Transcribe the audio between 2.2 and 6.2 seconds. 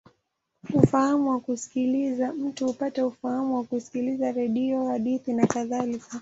mtu hupata ufahamu kwa kusikiliza redio, hadithi, nakadhalika.